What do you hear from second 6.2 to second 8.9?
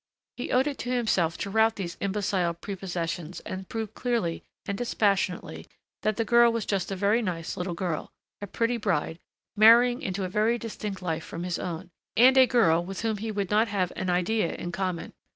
girl was just a very nice little girl, a pretty